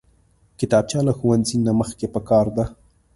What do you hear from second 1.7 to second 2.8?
مخکې پکار ده